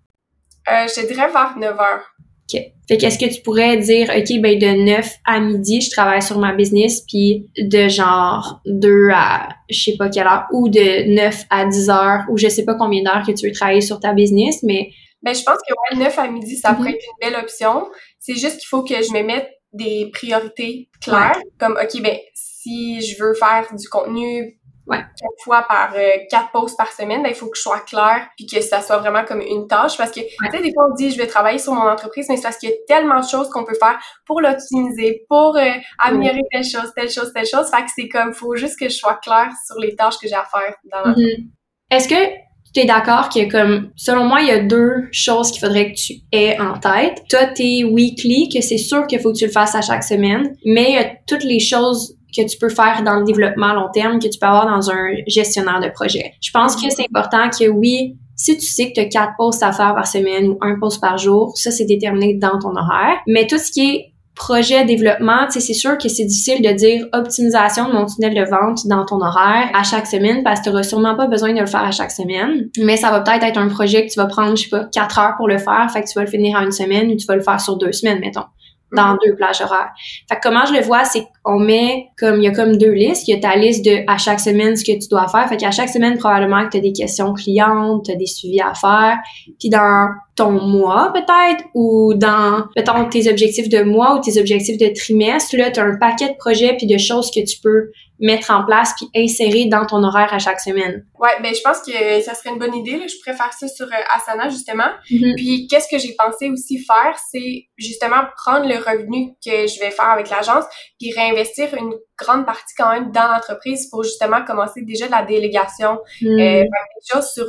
[0.69, 2.15] Euh, je dirais vers 9 heures.
[2.53, 2.61] OK.
[2.89, 6.39] Fait qu'est-ce que tu pourrais dire, OK, ben de 9 à midi, je travaille sur
[6.39, 11.45] ma business, puis de genre 2 à je sais pas quelle heure, ou de 9
[11.51, 14.13] à 10 heures, ou je sais pas combien d'heures que tu veux travailler sur ta
[14.13, 14.91] business, mais...
[15.23, 16.95] Ben, je pense que ouais, 9 à midi, ça pourrait mhm.
[16.97, 17.87] être une belle option.
[18.19, 23.01] C'est juste qu'il faut que je me mette des priorités claires, comme, OK, ben, si
[23.01, 24.59] je veux faire du contenu
[24.91, 24.99] ouais.
[24.99, 28.29] quatre fois par euh, quatre posts par semaine, ben, il faut que je sois claire
[28.37, 30.95] puis que ça soit vraiment comme une tâche parce que tu sais des fois on
[30.95, 33.27] dit je vais travailler sur mon entreprise mais c'est parce qu'il y a tellement de
[33.27, 37.71] choses qu'on peut faire pour l'optimiser, pour euh, améliorer telle chose, telle chose, telle chose,
[37.71, 40.35] fait que c'est comme faut juste que je sois claire sur les tâches que j'ai
[40.35, 41.49] à faire dans mm-hmm.
[41.91, 45.61] Est-ce que tu es d'accord que comme selon moi il y a deux choses qu'il
[45.61, 47.23] faudrait que tu aies en tête?
[47.29, 50.55] Toi tes weekly que c'est sûr qu'il faut que tu le fasses à chaque semaine,
[50.65, 53.75] mais il y a toutes les choses que tu peux faire dans le développement à
[53.75, 56.35] long terme que tu peux avoir dans un gestionnaire de projet.
[56.41, 59.63] Je pense que c'est important que oui, si tu sais que tu as quatre posts
[59.63, 63.19] à faire par semaine ou un post par jour, ça c'est déterminé dans ton horaire.
[63.27, 67.89] Mais tout ce qui est projet développement, c'est sûr que c'est difficile de dire optimisation
[67.89, 70.83] de mon tunnel de vente dans ton horaire à chaque semaine parce que tu n'auras
[70.83, 72.71] sûrement pas besoin de le faire à chaque semaine.
[72.79, 75.19] Mais ça va peut-être être un projet que tu vas prendre, je sais pas, quatre
[75.19, 77.27] heures pour le faire, fait que tu vas le finir en une semaine ou tu
[77.27, 78.45] vas le faire sur deux semaines, mettons
[78.93, 79.91] dans deux plages horaires.
[80.29, 82.93] Fait que comment je le vois, c'est qu'on met comme il y a comme deux
[82.93, 83.29] listes.
[83.29, 85.49] Il y a ta liste de à chaque semaine ce que tu dois faire.
[85.49, 88.61] Fait qu'à chaque semaine, probablement que tu as des questions clientes, tu as des suivis
[88.61, 89.19] à faire.
[89.59, 90.09] Puis dans
[90.41, 95.57] ton mois peut-être ou dans peut-être tes objectifs de mois ou tes objectifs de trimestre,
[95.57, 98.65] là, tu as un paquet de projets puis de choses que tu peux mettre en
[98.65, 101.07] place puis insérer dans ton horaire à chaque semaine.
[101.19, 102.99] Ouais, ben je pense que ça serait une bonne idée.
[102.99, 103.07] Là.
[103.07, 104.91] Je préfère ça sur euh, Asana justement.
[105.11, 105.35] Mm-hmm.
[105.37, 109.91] Puis qu'est-ce que j'ai pensé aussi faire, c'est justement prendre le revenu que je vais
[109.91, 110.65] faire avec l'agence
[110.99, 115.23] puis réinvestir une grande partie quand même dans l'entreprise pour justement commencer déjà de la
[115.23, 116.27] délégation, mm.
[116.27, 116.69] euh, des
[117.13, 117.47] choses sur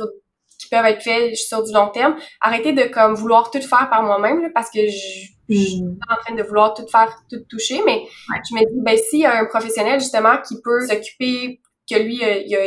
[0.62, 2.16] qui peuvent être faites sur du long terme.
[2.40, 5.98] Arrêter de comme vouloir tout faire par moi-même parce que je je suis mm.
[5.98, 9.20] pas en train de vouloir tout faire, tout toucher, mais je me dis, ben, s'il
[9.20, 12.66] y a un professionnel, justement, qui peut s'occuper, que lui, euh, il a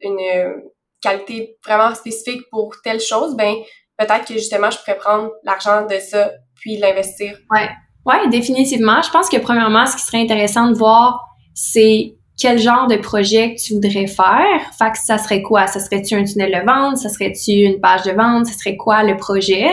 [0.00, 0.54] une euh,
[1.00, 3.54] qualité vraiment spécifique pour telle chose, ben,
[3.96, 7.38] peut-être que, justement, je pourrais prendre l'argent de ça, puis l'investir.
[7.50, 7.68] Ouais.
[8.04, 9.02] Ouais, définitivement.
[9.02, 11.20] Je pense que, premièrement, ce qui serait intéressant de voir,
[11.54, 14.60] c'est quel genre de projet tu voudrais faire.
[14.78, 15.66] Fait que ça serait quoi?
[15.66, 16.98] Ça serait-tu un tunnel de vente?
[16.98, 18.46] Ça serait-tu une page de vente?
[18.46, 19.66] Ça serait quoi le projet?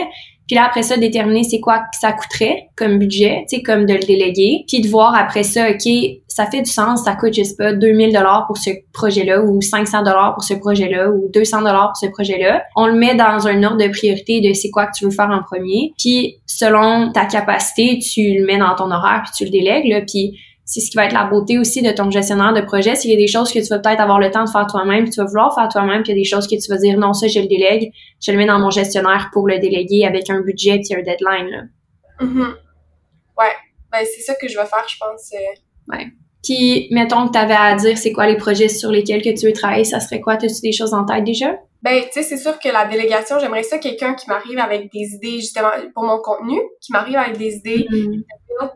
[0.46, 3.94] Puis là, après ça, déterminer c'est quoi que ça coûterait comme budget, tu comme de
[3.94, 4.64] le déléguer.
[4.68, 5.90] Puis de voir après ça, OK,
[6.28, 9.62] ça fait du sens, ça coûte, je sais pas, 2000 dollars pour ce projet-là ou
[9.62, 12.62] 500 dollars pour ce projet-là ou 200 dollars pour ce projet-là.
[12.76, 15.30] On le met dans un ordre de priorité de c'est quoi que tu veux faire
[15.30, 15.94] en premier.
[15.98, 20.02] Puis selon ta capacité, tu le mets dans ton horaire puis tu le délègues, là.
[20.02, 22.96] Puis c'est ce qui va être la beauté aussi de ton gestionnaire de projet.
[22.96, 25.08] S'il y a des choses que tu vas peut-être avoir le temps de faire toi-même,
[25.10, 26.98] tu vas vouloir faire toi-même, puis il y a des choses que tu vas dire
[26.98, 30.30] non, ça je le délègue, je le mets dans mon gestionnaire pour le déléguer avec
[30.30, 31.50] un budget puis un deadline.
[31.50, 31.62] Là.
[32.20, 32.54] Mm-hmm.
[33.38, 33.52] Ouais,
[33.92, 35.32] ben c'est ça que je vais faire, je pense.
[35.34, 35.94] Euh.
[35.96, 36.06] Ouais.
[36.42, 39.46] Puis mettons que tu avais à dire c'est quoi les projets sur lesquels que tu
[39.46, 40.34] veux travailler, ça serait quoi?
[40.34, 41.56] As-tu des choses en tête déjà?
[41.82, 45.16] Ben, tu sais, c'est sûr que la délégation, j'aimerais ça quelqu'un qui m'arrive avec des
[45.16, 47.86] idées, justement, pour mon contenu, qui m'arrive avec des idées,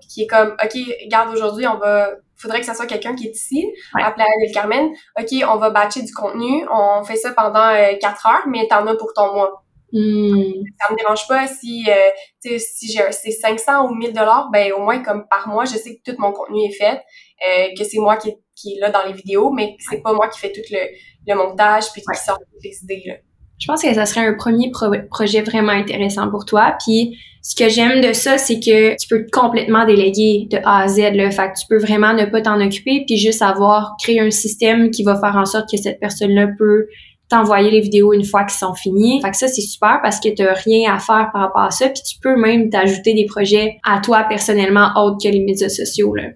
[0.09, 3.33] qui est comme, OK, regarde, aujourd'hui, on va, faudrait que ça soit quelqu'un qui est
[3.33, 4.91] ici, à Playa del Carmen.
[5.19, 8.87] OK, on va batcher du contenu, on fait ça pendant euh, quatre heures, mais t'en
[8.87, 9.64] as pour ton mois.
[9.93, 10.64] Mm.
[10.81, 14.81] Ça me dérange pas si, euh, si j'ai c'est 500 ou 1000 dollars, ben au
[14.81, 17.03] moins comme par mois, je sais que tout mon contenu est fait,
[17.49, 20.12] euh, que c'est moi qui, qui est là dans les vidéos, mais que c'est pas
[20.12, 20.81] moi qui fais tout le,
[21.27, 23.14] le montage puis qui sort toutes les idées là.
[23.59, 24.71] Je pense que ça serait un premier
[25.11, 26.77] projet vraiment intéressant pour toi.
[26.85, 30.88] Puis ce que j'aime de ça, c'est que tu peux complètement déléguer de A à
[30.88, 31.14] Z.
[31.14, 31.31] Là.
[31.31, 34.90] Fait que tu peux vraiment ne pas t'en occuper, puis juste avoir créé un système
[34.90, 36.87] qui va faire en sorte que cette personne-là peut
[37.29, 39.21] t'envoyer les vidéos une fois qu'elles sont finies.
[39.21, 41.88] Fait que ça, c'est super parce que tu rien à faire par rapport à ça.
[41.88, 46.14] Puis tu peux même t'ajouter des projets à toi personnellement autres que les médias sociaux.
[46.14, 46.31] Là.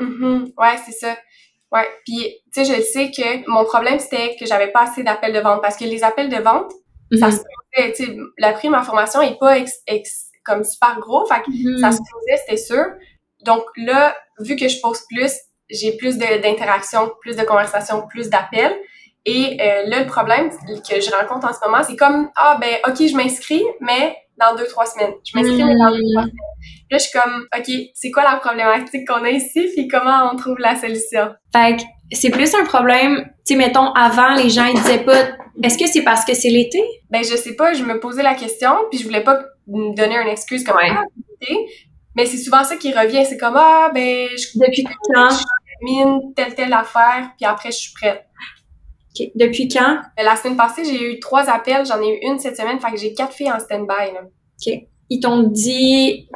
[0.00, 0.52] Mm-hmm.
[0.58, 1.16] Ouais, c'est ça.
[1.72, 5.32] Ouais, puis tu sais, je sais que mon problème c'était que j'avais pas assez d'appels
[5.32, 6.72] de vente parce que les appels de vente,
[7.18, 7.32] ça mhm.
[7.32, 9.56] se faisait, tu sais, la prime en formation est pas
[10.44, 11.78] comme super gros, fait que mhm.
[11.78, 12.84] ça se faisait, c'était sûr.
[13.44, 15.32] Donc là, vu que je pose plus,
[15.68, 18.76] j'ai plus d'interactions, plus de conversations, plus d'appels.
[19.24, 22.76] Et euh, là, le problème que je rencontre en ce moment, c'est comme ah ben
[22.86, 25.14] ok, je m'inscris, mais dans deux trois semaines.
[25.24, 26.30] Je m'inscris mais dans deux trois Hmm.
[26.30, 26.32] semaines.
[26.90, 30.36] Là, je suis comme ok, c'est quoi la problématique qu'on a ici, puis comment on
[30.36, 31.34] trouve la solution?
[31.52, 35.28] Fait que c'est plus un problème, tu sais, mettons, avant, les gens, ils disaient pas,
[35.62, 36.82] est-ce que c'est parce que c'est l'été?
[37.10, 40.16] Ben je sais pas, je me posais la question, puis je voulais pas me donner
[40.16, 40.90] une excuse comme Ouais.
[40.90, 41.02] ah.
[42.14, 45.28] Mais c'est souvent ça qui revient, c'est comme ah ben je Depuis quand?
[45.80, 48.24] termine telle telle affaire, puis après je suis prête.
[49.18, 49.28] Ok.
[49.34, 49.98] Depuis quand?
[50.16, 52.90] Mais La semaine passée, j'ai eu trois appels, j'en ai eu une cette semaine, fait
[52.90, 54.12] que j'ai quatre filles en stand-by.
[54.14, 54.80] là.
[55.10, 56.28] Ils t'ont dit,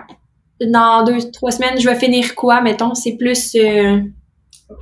[0.61, 2.95] dans deux, trois semaines, je vais finir quoi, mettons?
[2.95, 4.01] C'est plus, euh,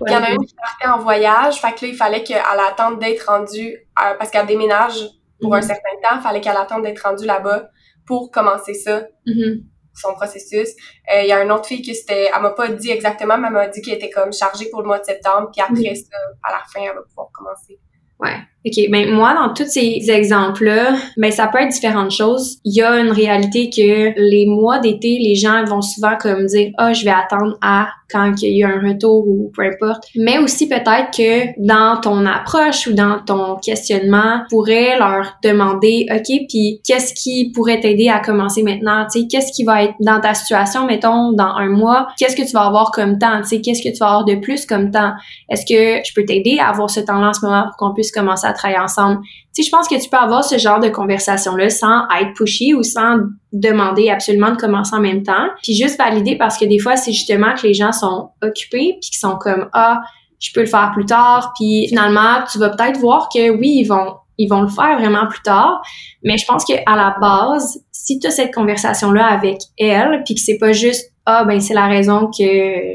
[0.06, 2.42] Il y en a une qui partait en voyage, fait que là, il fallait qu'elle
[2.42, 4.98] attende d'être rendue, euh, parce qu'elle déménage
[5.40, 5.62] pour un Mhm.
[5.66, 7.68] certain temps, il fallait qu'elle attende d'être rendue là-bas
[8.06, 9.62] pour commencer ça, Mhm.
[9.94, 10.68] son processus.
[11.12, 13.48] Euh, Il y a une autre fille qui c'était, elle m'a pas dit exactement, mais
[13.48, 16.16] elle m'a dit qu'elle était comme chargée pour le mois de septembre, puis après ça,
[16.42, 17.78] à la fin, elle va pouvoir commencer.
[18.20, 18.36] Ouais.
[18.68, 18.90] OK.
[18.90, 22.58] Ben, moi, dans tous ces exemples-là, ben, ça peut être différentes choses.
[22.64, 26.70] Il y a une réalité que les mois d'été, les gens vont souvent comme dire,
[26.78, 30.04] ah, je vais attendre à quand il y a un retour ou peu importe.
[30.16, 36.06] Mais aussi peut-être que dans ton approche ou dans ton questionnement, tu pourrais leur demander,
[36.10, 39.06] OK, puis qu'est-ce qui pourrait t'aider à commencer maintenant?
[39.12, 42.08] Tu sais, qu'est-ce qui va être dans ta situation, mettons, dans un mois?
[42.18, 43.40] Qu'est-ce que tu vas avoir comme temps?
[43.42, 45.12] Tu sais, qu'est-ce que tu vas avoir de plus comme temps?
[45.50, 48.10] Est-ce que je peux t'aider à avoir ce temps-là en ce moment pour qu'on puisse
[48.10, 49.20] commencer à travailler ensemble?
[49.54, 52.82] Tu je pense que tu peux avoir ce genre de conversation-là sans être pushy ou
[52.82, 53.18] sans
[53.52, 55.48] demander absolument de commencer en même temps.
[55.62, 59.10] Puis juste valider parce que des fois, c'est justement que les gens sont occupés puis
[59.10, 60.00] qu'ils sont comme, ah,
[60.40, 61.52] je peux le faire plus tard.
[61.58, 65.26] Puis finalement, tu vas peut-être voir que oui, ils vont ils vont le faire vraiment
[65.26, 65.82] plus tard.
[66.22, 70.34] Mais je pense que à la base, si tu as cette conversation-là avec elle, puis
[70.34, 72.42] que c'est pas juste ah ben c'est la raison que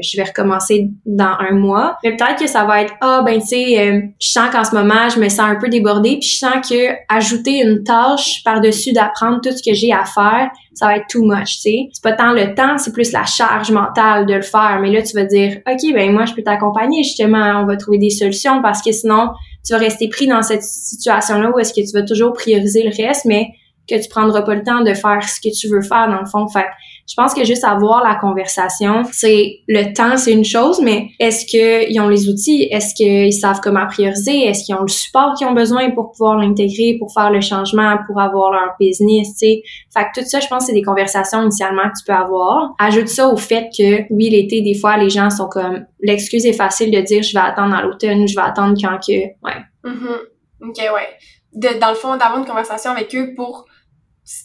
[0.02, 1.96] je vais recommencer dans un mois.
[2.02, 4.74] Mais peut-être que ça va être ah ben tu sais euh, je sens qu'en ce
[4.74, 8.92] moment je me sens un peu débordée puis je sens que ajouter une tâche par-dessus
[8.92, 11.78] d'apprendre tout ce que j'ai à faire, ça va être too much, tu sais.
[11.92, 14.80] C'est pas tant le temps, c'est plus la charge mentale de le faire.
[14.82, 17.98] Mais là tu vas dire OK ben moi je peux t'accompagner justement, on va trouver
[17.98, 19.28] des solutions parce que sinon
[19.64, 22.90] tu vas rester pris dans cette situation-là où est-ce que tu vas toujours prioriser le
[22.90, 23.50] reste mais
[23.88, 26.26] que tu prendras pas le temps de faire ce que tu veux faire dans le
[26.26, 26.48] fond.
[26.48, 26.66] Fait
[27.06, 31.44] je pense que juste avoir la conversation, c'est le temps, c'est une chose, mais est-ce
[31.44, 32.66] qu'ils ont les outils?
[32.70, 34.46] Est-ce qu'ils savent comment prioriser?
[34.46, 37.98] Est-ce qu'ils ont le support qu'ils ont besoin pour pouvoir l'intégrer, pour faire le changement,
[38.06, 39.62] pour avoir leur business, tu sais?
[39.92, 42.74] Fait que tout ça, je pense, c'est des conversations initialement que tu peux avoir.
[42.78, 46.54] Ajoute ça au fait que, oui, l'été, des fois, les gens sont comme, l'excuse est
[46.54, 49.62] facile de dire, je vais attendre à l'automne, je vais attendre quand que, ouais.
[49.84, 50.68] Mhm.
[50.68, 51.08] OK, ouais.
[51.52, 53.66] De, dans le fond, d'avoir une conversation avec eux pour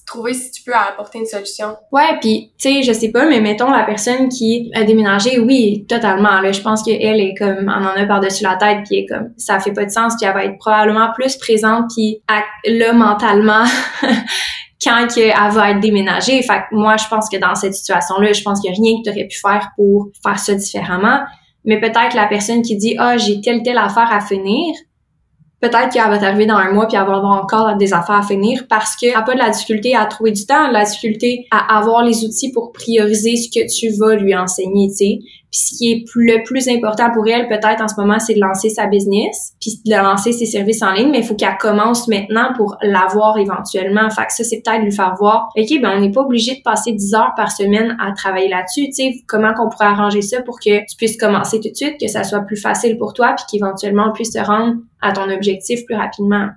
[0.06, 1.76] trouver si tu peux apporter une solution.
[1.92, 5.86] Ouais, puis tu sais, je sais pas, mais mettons la personne qui a déménagé, oui,
[5.88, 6.42] totalement.
[6.42, 9.30] Là, je pense qu'elle est comme, on en a par-dessus la tête, puis elle comme,
[9.38, 12.22] ça fait pas de sens, puis elle va être probablement plus présente, puis
[12.65, 13.63] là mentalement.
[14.84, 16.42] quand que elle va être déménagée.
[16.42, 18.98] Fait que moi, je pense que dans cette situation-là, je pense qu'il y a rien
[18.98, 21.20] que tu aurais pu faire pour faire ça différemment.
[21.65, 24.74] Mais peut-être la personne qui dit, ah, j'ai telle, telle affaire à finir,
[25.62, 28.22] peut-être qu'elle va t'arriver dans un mois puis elle va avoir encore des affaires à
[28.22, 31.48] finir parce qu'elle n'a pas de la difficulté à trouver du temps, de la difficulté
[31.52, 35.19] à avoir les outils pour prioriser ce que tu vas lui enseigner, tu sais.
[35.51, 38.39] Puis ce qui est le plus important pour elle, peut-être en ce moment, c'est de
[38.39, 42.07] lancer sa business, puis de lancer ses services en ligne, mais il faut qu'elle commence
[42.07, 44.09] maintenant pour l'avoir éventuellement.
[44.09, 46.62] Fait que ça, c'est peut-être lui faire voir, OK, ben on n'est pas obligé de
[46.62, 50.41] passer 10 heures par semaine à travailler là-dessus, tu sais, comment qu'on pourrait arranger ça
[50.43, 53.33] pour que tu puisses commencer tout de suite, que ça soit plus facile pour toi,
[53.35, 56.49] puis qu'éventuellement on puisse te rendre à ton objectif plus rapidement.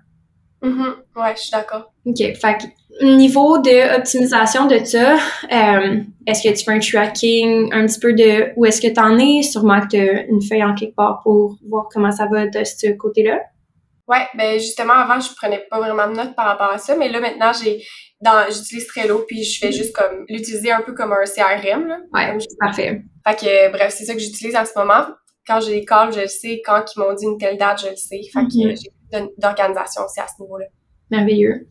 [0.62, 0.94] Mhm.
[1.16, 1.92] Ouais, je suis d'accord.
[2.06, 2.18] OK.
[2.18, 2.64] Fait que,
[3.00, 8.12] niveau de optimisation de ça, euh, est-ce que tu fais un tracking un petit peu
[8.12, 9.42] de où est-ce que tu en es?
[9.42, 12.64] Sûrement que tu as une feuille en quelque part pour voir comment ça va de
[12.64, 13.40] ce côté-là.
[14.08, 17.08] Ouais, ben justement, avant, je prenais pas vraiment de notes par rapport à ça, mais
[17.08, 17.82] là, maintenant, j'ai
[18.20, 21.98] dans j'utilise Trello, puis je fais juste comme l'utiliser un peu comme un CRM, là.
[22.12, 23.02] Ouais, parfait.
[23.26, 25.06] Fait que, bref, c'est ça que j'utilise en ce moment.
[25.46, 26.60] Quand j'ai les calls, je le sais.
[26.64, 28.20] Quand ils m'ont dit une telle date, je le sais.
[28.32, 28.76] Fait que Mhm.
[28.76, 30.66] j'ai plus d'organisation aussi à ce niveau-là.
[31.12, 31.66] Merveilleux.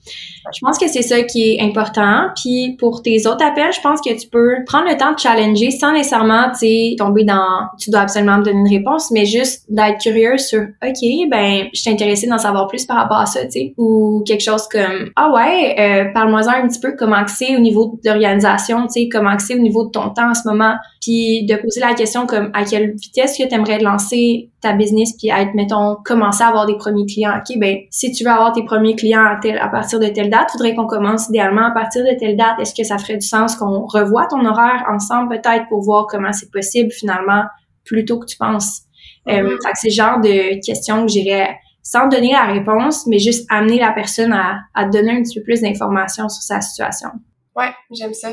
[0.53, 2.27] Je pense que c'est ça qui est important.
[2.41, 5.71] Puis pour tes autres appels, je pense que tu peux prendre le temps de challenger
[5.71, 9.99] sans nécessairement, tu tomber dans tu dois absolument me donner une réponse, mais juste d'être
[9.99, 13.51] curieux sur OK, ben je suis intéressée d'en savoir plus par rapport à ça, tu
[13.51, 17.59] sais, ou quelque chose comme ah ouais, euh, parle-moi un petit peu comment c'est au
[17.59, 20.75] niveau de l'organisation, tu sais, comment c'est au niveau de ton temps en ce moment,
[21.01, 25.13] puis de poser la question comme à quelle vitesse que tu aimerais lancer ta business
[25.17, 27.33] puis être mettons commencer à avoir des premiers clients.
[27.37, 30.29] OK, ben si tu veux avoir tes premiers clients à, tel- à partir de telle
[30.29, 32.59] date, faudrait qu'on commence idéalement à partir de telle date.
[32.59, 36.31] Est-ce que ça ferait du sens qu'on revoie ton horaire ensemble peut-être pour voir comment
[36.33, 37.43] c'est possible finalement
[37.85, 38.81] plus tôt que tu penses?
[39.29, 39.49] Euh, Mhm.
[39.63, 43.45] fait que c'est le genre de questions que j'irais sans donner la réponse, mais juste
[43.51, 47.09] amener la personne à, à donner un petit peu plus d'informations sur sa situation.
[47.55, 48.29] Ouais, j'aime ça.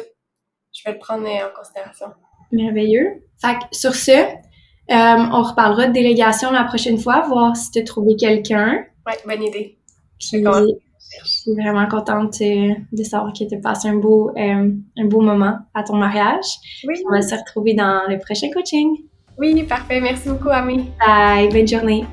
[0.75, 2.07] Je vais le prendre euh, en considération.
[2.53, 3.23] Merveilleux.
[3.41, 4.37] Fait que sur ce, euh,
[4.91, 8.85] on reparlera de délégation la prochaine fois, voir si tu as trouvé quelqu'un.
[9.07, 9.79] Ouais, bonne idée.
[10.21, 10.43] Puis,
[11.53, 15.57] suis vraiment contente de savoir que tu as passé un beau, euh, un beau moment
[15.75, 16.47] à ton mariage.
[16.87, 18.89] Oui, On va se retrouver dans le prochain coaching.
[19.39, 20.01] oui, parfait.
[20.01, 20.91] Merci beaucoup, Ami.
[21.05, 22.05] Bye, bonne journée.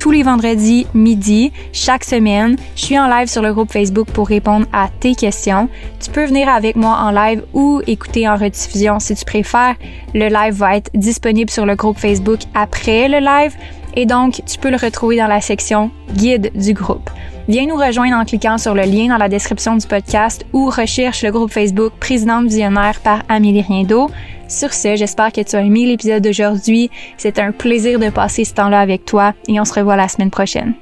[0.00, 2.56] tous les vendredis midi, chaque semaine.
[2.76, 5.70] Je suis en live sur le groupe Facebook pour répondre à tes questions.
[5.98, 9.76] Tu peux venir avec moi en live ou écouter en rediffusion si tu préfères.
[10.12, 13.54] Le live va être disponible sur le groupe Facebook après le live
[13.94, 17.10] et donc tu peux le retrouver dans la section guide du groupe.
[17.48, 21.22] Viens nous rejoindre en cliquant sur le lien dans la description du podcast ou recherche
[21.22, 24.10] le groupe Facebook Présidente Visionnaire par Amélie Riendo.
[24.48, 26.90] Sur ce, j'espère que tu as aimé l'épisode d'aujourd'hui.
[27.18, 30.30] C'est un plaisir de passer ce temps-là avec toi et on se revoit la semaine
[30.30, 30.74] prochaine.